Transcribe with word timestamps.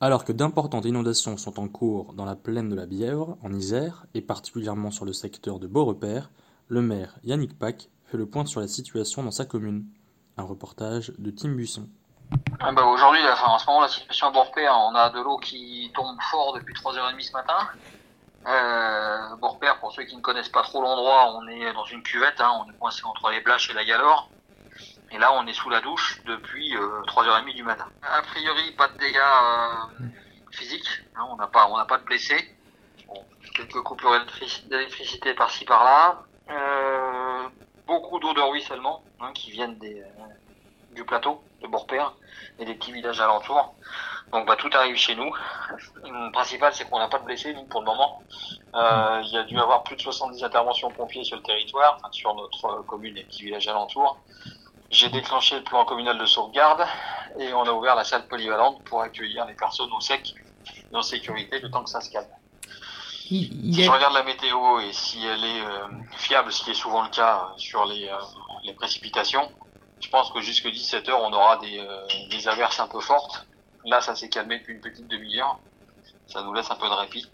Alors 0.00 0.24
que 0.24 0.30
d'importantes 0.30 0.84
inondations 0.84 1.36
sont 1.36 1.58
en 1.58 1.66
cours 1.66 2.12
dans 2.12 2.24
la 2.24 2.36
plaine 2.36 2.68
de 2.68 2.76
la 2.76 2.86
Bièvre, 2.86 3.36
en 3.42 3.52
Isère, 3.52 4.06
et 4.14 4.20
particulièrement 4.20 4.92
sur 4.92 5.04
le 5.04 5.12
secteur 5.12 5.58
de 5.58 5.66
Beaurepaire, 5.66 6.30
le 6.68 6.82
maire 6.82 7.16
Yannick 7.24 7.58
Pack 7.58 7.88
fait 8.04 8.16
le 8.16 8.26
point 8.26 8.46
sur 8.46 8.60
la 8.60 8.68
situation 8.68 9.24
dans 9.24 9.32
sa 9.32 9.44
commune. 9.44 9.86
Un 10.36 10.44
reportage 10.44 11.12
de 11.18 11.32
Tim 11.32 11.48
Buisson. 11.48 11.88
Ah 12.60 12.70
bah 12.70 12.84
aujourd'hui, 12.84 13.22
en 13.44 13.58
ce 13.58 13.66
moment, 13.66 13.80
la 13.80 13.88
situation 13.88 14.28
à 14.28 14.30
Bourpère, 14.30 14.72
on 14.72 14.94
a 14.94 15.10
de 15.10 15.20
l'eau 15.20 15.36
qui 15.38 15.90
tombe 15.92 16.16
fort 16.30 16.54
depuis 16.54 16.74
3h30 16.74 17.20
ce 17.20 17.32
matin. 17.32 17.58
Euh, 18.46 19.36
Bourpère, 19.40 19.80
pour 19.80 19.90
ceux 19.90 20.04
qui 20.04 20.16
ne 20.16 20.20
connaissent 20.20 20.48
pas 20.48 20.62
trop 20.62 20.80
l'endroit, 20.80 21.34
on 21.34 21.48
est 21.48 21.72
dans 21.72 21.86
une 21.86 22.04
cuvette, 22.04 22.40
hein, 22.40 22.52
on 22.64 22.70
est 22.70 22.78
coincé 22.78 23.02
entre 23.04 23.30
les 23.30 23.40
Blaches 23.40 23.68
et 23.70 23.74
la 23.74 23.84
Galore. 23.84 24.30
Et 25.10 25.18
là, 25.18 25.32
on 25.32 25.46
est 25.46 25.52
sous 25.54 25.70
la 25.70 25.80
douche 25.80 26.22
depuis 26.24 26.76
euh, 26.76 27.02
3h30 27.06 27.54
du 27.54 27.62
matin. 27.62 27.86
A 28.02 28.22
priori, 28.22 28.72
pas 28.72 28.88
de 28.88 28.98
dégâts 28.98 29.16
euh, 29.16 30.04
physiques, 30.50 30.88
hein, 31.16 31.26
on 31.30 31.36
n'a 31.36 31.46
pas, 31.46 31.66
on 31.68 31.76
n'a 31.76 31.86
pas 31.86 31.98
de 31.98 32.04
blessés. 32.04 32.56
Bon, 33.06 33.24
quelques 33.54 33.80
coupures 33.82 34.12
d'électrici- 34.12 34.68
d'électricité 34.68 35.34
par-ci 35.34 35.64
par-là. 35.64 36.22
Euh, 36.50 37.48
beaucoup 37.86 38.18
d'eau 38.18 38.34
de 38.34 38.40
ruissellement 38.40 39.02
hein, 39.20 39.32
qui 39.34 39.50
viennent 39.50 39.78
des, 39.78 40.00
euh, 40.02 40.94
du 40.94 41.04
plateau 41.04 41.42
de 41.62 41.66
Bourpère 41.66 42.14
et 42.58 42.64
des 42.64 42.74
petits 42.74 42.92
villages 42.92 43.20
alentours. 43.20 43.74
Donc 44.32 44.46
bah, 44.46 44.56
tout 44.56 44.68
arrive 44.74 44.96
chez 44.96 45.14
nous. 45.14 45.30
Le 46.04 46.30
principal 46.32 46.74
c'est 46.74 46.88
qu'on 46.88 46.98
n'a 46.98 47.08
pas 47.08 47.18
de 47.18 47.24
blessés 47.24 47.54
nous, 47.54 47.64
pour 47.64 47.80
le 47.80 47.86
moment. 47.86 48.22
Euh, 48.74 49.20
il 49.24 49.32
y 49.32 49.38
a 49.38 49.42
dû 49.44 49.58
avoir 49.58 49.82
plus 49.84 49.96
de 49.96 50.02
70 50.02 50.44
interventions 50.44 50.90
pompiers 50.90 51.24
sur 51.24 51.36
le 51.38 51.42
territoire, 51.42 51.96
enfin, 51.96 52.08
sur 52.12 52.34
notre 52.34 52.64
euh, 52.66 52.82
commune 52.82 53.16
et 53.16 53.24
petits 53.24 53.44
villages 53.44 53.68
alentours. 53.68 54.18
J'ai 54.90 55.10
déclenché 55.10 55.56
le 55.56 55.64
plan 55.64 55.84
communal 55.84 56.18
de 56.18 56.26
sauvegarde 56.26 56.86
et 57.38 57.52
on 57.52 57.62
a 57.62 57.72
ouvert 57.72 57.94
la 57.94 58.04
salle 58.04 58.26
polyvalente 58.26 58.82
pour 58.84 59.02
accueillir 59.02 59.44
les 59.44 59.54
personnes 59.54 59.92
au 59.92 60.00
sec 60.00 60.34
et 60.90 60.96
en 60.96 61.02
sécurité 61.02 61.58
le 61.60 61.70
temps 61.70 61.84
que 61.84 61.90
ça 61.90 62.00
se 62.00 62.10
calme. 62.10 62.28
Il, 63.30 63.66
il 63.66 63.74
Si 63.74 63.84
je 63.84 63.90
regarde 63.90 64.14
la 64.14 64.22
météo 64.22 64.80
et 64.80 64.92
si 64.92 65.24
elle 65.26 65.44
est 65.44 65.60
euh, 65.60 65.88
fiable, 66.16 66.50
ce 66.50 66.64
qui 66.64 66.70
est 66.70 66.74
souvent 66.74 67.02
le 67.02 67.10
cas 67.10 67.50
euh, 67.52 67.58
sur 67.58 67.84
les, 67.84 68.08
euh, 68.08 68.16
les 68.64 68.72
précipitations, 68.72 69.50
je 70.00 70.08
pense 70.08 70.30
que 70.30 70.40
jusque 70.40 70.66
17h, 70.66 71.12
on 71.12 71.32
aura 71.32 71.58
des, 71.58 71.78
euh, 71.78 72.06
des 72.30 72.48
averses 72.48 72.80
un 72.80 72.88
peu 72.88 73.00
fortes. 73.00 73.46
Là, 73.84 74.00
ça 74.00 74.14
s'est 74.14 74.30
calmé 74.30 74.58
depuis 74.58 74.74
une 74.74 74.80
petite 74.80 75.08
demi-heure. 75.08 75.58
Ça 76.26 76.42
nous 76.42 76.54
laisse 76.54 76.70
un 76.70 76.76
peu 76.76 76.88
de 76.88 76.94
répit. 76.94 77.30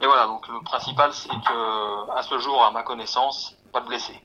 Et 0.00 0.06
voilà, 0.06 0.26
donc 0.26 0.48
le 0.48 0.60
principal, 0.62 1.12
c'est 1.12 1.28
que 1.28 2.10
à 2.10 2.22
ce 2.22 2.38
jour, 2.38 2.64
à 2.64 2.72
ma 2.72 2.82
connaissance, 2.82 3.54
pas 3.72 3.80
de 3.80 3.86
blessés. 3.86 4.20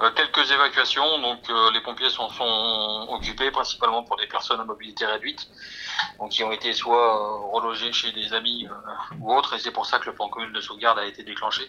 Euh, 0.00 0.10
quelques 0.12 0.50
évacuations, 0.52 1.20
donc 1.20 1.40
euh, 1.50 1.72
les 1.72 1.80
pompiers 1.80 2.08
sont, 2.10 2.28
sont 2.28 3.06
occupés 3.10 3.50
principalement 3.50 4.04
pour 4.04 4.16
des 4.16 4.28
personnes 4.28 4.60
à 4.60 4.64
mobilité 4.64 5.04
réduite, 5.04 5.48
donc 6.20 6.30
qui 6.30 6.44
ont 6.44 6.52
été 6.52 6.72
soit 6.72 7.16
euh, 7.16 7.50
relogées 7.52 7.92
chez 7.92 8.12
des 8.12 8.32
amis 8.32 8.68
ou 9.20 9.34
autres, 9.34 9.54
et 9.54 9.58
c'est 9.58 9.72
pour 9.72 9.86
ça 9.86 9.98
que 9.98 10.06
le 10.06 10.14
plan 10.14 10.28
commun 10.28 10.50
de 10.52 10.60
sauvegarde 10.60 11.00
a 11.00 11.04
été 11.06 11.24
déclenché, 11.24 11.68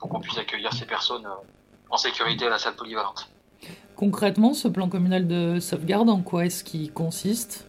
pour 0.00 0.08
qu'on 0.08 0.20
puisse 0.20 0.36
accueillir 0.36 0.72
ces 0.72 0.84
personnes 0.84 1.28
en 1.90 1.96
sécurité 1.96 2.46
à 2.46 2.50
la 2.50 2.58
salle 2.58 2.74
polyvalente. 2.74 3.28
concrètement, 3.94 4.52
ce 4.54 4.66
plan 4.66 4.88
communal 4.88 5.28
de 5.28 5.60
sauvegarde, 5.60 6.08
en 6.10 6.22
quoi 6.22 6.46
est-ce 6.46 6.64
qu'il 6.64 6.92
consiste? 6.92 7.66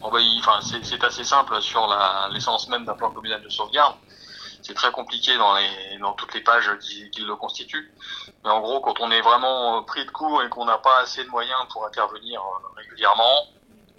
Bon, 0.00 0.10
bah, 0.12 0.20
il- 0.20 0.38
enfin, 0.40 0.60
c'est 0.60 1.02
assez 1.02 1.24
simple 1.24 1.60
sur 1.60 1.88
l'essence 2.32 2.68
même 2.68 2.84
d'un 2.84 2.94
plan 2.94 3.10
communal 3.10 3.42
de 3.42 3.48
sauvegarde. 3.48 3.96
C'est 4.62 4.74
très 4.74 4.92
compliqué 4.92 5.36
dans, 5.36 5.54
les, 5.54 5.98
dans 5.98 6.12
toutes 6.12 6.34
les 6.34 6.40
pages 6.40 6.70
qui, 6.78 7.10
le 7.20 7.34
constituent. 7.34 7.92
Mais 8.44 8.50
en 8.50 8.60
gros, 8.60 8.80
quand 8.80 9.00
on 9.00 9.10
est 9.10 9.20
vraiment 9.20 9.78
euh, 9.78 9.82
pris 9.82 10.04
de 10.04 10.10
court 10.10 10.42
et 10.42 10.48
qu'on 10.48 10.64
n'a 10.64 10.78
pas 10.78 11.00
assez 11.00 11.24
de 11.24 11.28
moyens 11.30 11.60
pour 11.70 11.84
intervenir 11.84 12.40
euh, 12.40 12.68
régulièrement 12.76 13.46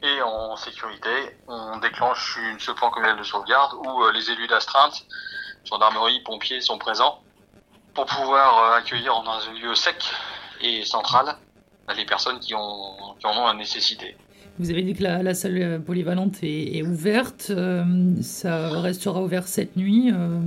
et 0.01 0.21
en 0.21 0.55
sécurité, 0.55 1.37
on 1.47 1.77
déclenche 1.77 2.37
une, 2.37 2.59
ce 2.59 2.71
plan 2.71 2.89
communal 2.89 3.17
de 3.17 3.23
sauvegarde 3.23 3.73
où 3.73 4.03
euh, 4.03 4.11
les 4.13 4.31
élus 4.31 4.47
d'astreinte, 4.47 5.05
gendarmerie, 5.65 6.21
pompiers 6.21 6.61
sont 6.61 6.77
présents 6.77 7.21
pour 7.93 8.05
pouvoir 8.05 8.73
accueillir 8.73 9.21
dans 9.21 9.49
un 9.49 9.53
lieu 9.53 9.75
sec 9.75 10.03
et 10.61 10.83
central 10.85 11.37
bah, 11.87 11.93
les 11.93 12.05
personnes 12.05 12.39
qui, 12.39 12.55
ont, 12.55 13.15
qui 13.19 13.27
en 13.27 13.37
ont 13.37 13.47
la 13.47 13.53
nécessité. 13.53 14.17
Vous 14.59 14.69
avez 14.69 14.83
dit 14.83 14.93
que 14.93 15.03
la, 15.03 15.23
la 15.23 15.33
salle 15.33 15.57
euh, 15.61 15.79
polyvalente 15.79 16.43
est, 16.43 16.77
est 16.77 16.83
ouverte. 16.83 17.47
euh, 17.49 17.83
ça 18.21 18.69
restera 18.81 19.21
ouvert 19.21 19.47
cette 19.47 19.75
nuit. 19.75 20.11
euh, 20.13 20.39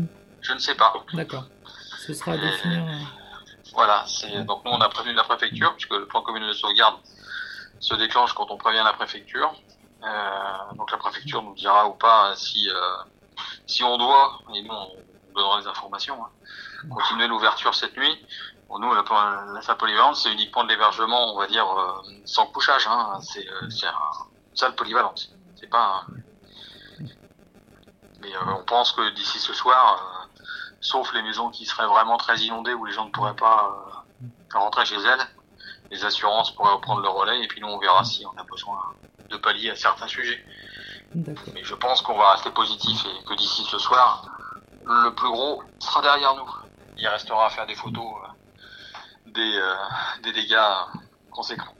Je 0.42 0.52
ne 0.52 0.58
sais 0.58 0.74
pas. 0.74 0.92
D'accord. 1.12 1.46
Ce 1.98 2.14
sera 2.14 2.32
à 2.32 2.36
définir. 2.38 2.84
Voilà, 3.74 4.04
donc 4.46 4.64
nous 4.64 4.70
on 4.70 4.80
a 4.80 4.88
prévenu 4.88 5.14
la 5.14 5.24
préfecture 5.24 5.74
puisque 5.74 5.90
le 5.92 6.06
plan 6.06 6.22
communal 6.22 6.48
de 6.48 6.54
sauvegarde 6.54 6.96
se 7.78 7.94
déclenche 7.94 8.32
quand 8.32 8.46
on 8.50 8.56
prévient 8.56 8.82
la 8.84 8.92
préfecture. 8.94 9.52
Euh, 10.02 10.74
donc 10.76 10.90
la 10.92 10.96
préfecture 10.98 11.42
nous 11.42 11.54
dira 11.54 11.86
ou 11.88 11.92
pas 11.92 12.32
si 12.36 12.68
si 13.66 13.82
on 13.82 13.98
doit 13.98 14.38
et 14.54 14.62
nous 14.62 14.70
on 14.72 14.88
donnera 15.34 15.60
les 15.60 15.66
informations. 15.66 16.14
hein, 16.24 16.28
continuer 16.90 17.26
l'ouverture 17.28 17.74
cette 17.74 17.96
nuit. 17.96 18.26
Bon, 18.68 18.78
nous 18.78 18.92
la, 18.92 19.04
la 19.54 19.62
salle 19.62 19.76
polyvalente 19.76 20.16
c'est 20.16 20.32
uniquement 20.32 20.64
de 20.64 20.68
l'hébergement 20.70 21.34
on 21.34 21.38
va 21.38 21.46
dire 21.46 21.66
euh, 21.68 22.02
sans 22.24 22.46
couchage. 22.46 22.86
Hein, 22.88 23.18
c'est 23.22 23.46
euh, 23.48 23.60
une 23.62 24.56
salle 24.56 24.74
polyvalente. 24.74 25.28
C'est 25.60 25.68
pas. 25.68 26.02
un- 26.08 27.06
Mais 28.20 28.34
euh, 28.34 28.40
on 28.58 28.64
pense 28.64 28.92
que 28.92 29.10
d'ici 29.10 29.38
ce 29.38 29.52
soir, 29.52 30.00
euh, 30.00 30.40
sauf 30.80 31.12
les 31.12 31.22
maisons 31.22 31.50
qui 31.50 31.64
seraient 31.66 31.86
vraiment 31.86 32.16
très 32.16 32.38
inondées 32.40 32.74
où 32.74 32.84
les 32.84 32.92
gens 32.92 33.04
ne 33.06 33.10
pourraient 33.10 33.36
pas 33.36 33.70
euh, 34.22 34.26
rentrer 34.58 34.84
chez 34.84 34.96
elles. 34.96 35.26
Les 35.90 36.04
assurances 36.04 36.50
pourraient 36.54 36.72
reprendre 36.72 37.02
le 37.02 37.08
relais 37.08 37.42
et 37.44 37.46
puis 37.48 37.60
nous 37.60 37.68
on 37.68 37.78
verra 37.78 38.02
si 38.04 38.24
on 38.26 38.36
a 38.40 38.42
besoin 38.44 38.78
de 39.30 39.36
pallier 39.36 39.70
à 39.70 39.76
certains 39.76 40.08
sujets. 40.08 40.44
Mais 41.54 41.62
je 41.62 41.74
pense 41.74 42.02
qu'on 42.02 42.18
va 42.18 42.32
rester 42.32 42.50
positif 42.50 43.04
et 43.06 43.24
que 43.24 43.34
d'ici 43.34 43.62
ce 43.64 43.78
soir, 43.78 44.24
le 44.84 45.10
plus 45.14 45.28
gros 45.30 45.62
sera 45.78 46.02
derrière 46.02 46.34
nous. 46.34 46.50
Il 46.98 47.06
restera 47.06 47.46
à 47.46 47.50
faire 47.50 47.66
des 47.66 47.74
photos 47.74 48.04
euh, 48.04 49.30
des, 49.30 49.40
euh, 49.40 49.74
des 50.22 50.32
dégâts 50.32 50.56
conséquents. 51.30 51.74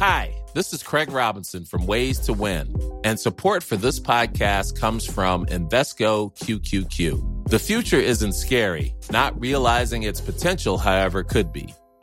Hi, 0.00 0.30
this 0.54 0.72
is 0.72 0.82
Craig 0.82 1.10
Robinson 1.10 1.64
from 1.64 1.86
Ways 1.86 2.18
to 2.20 2.32
Win, 2.32 2.74
and 3.04 3.18
support 3.18 3.62
for 3.62 3.76
this 3.76 4.00
podcast 4.00 4.78
comes 4.78 5.06
from 5.06 5.46
Invesco 5.46 6.34
QQQ. 6.36 7.48
The 7.48 7.58
future 7.58 8.00
isn't 8.00 8.32
scary, 8.32 8.94
not 9.10 9.38
realizing 9.38 10.02
its 10.04 10.20
potential, 10.20 10.78
however, 10.78 11.22
could 11.22 11.52
be. 11.52 11.72